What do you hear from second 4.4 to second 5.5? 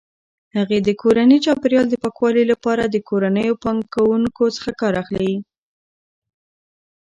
څخه کار اخلي.